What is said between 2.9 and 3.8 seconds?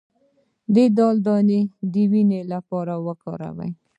وکاروئ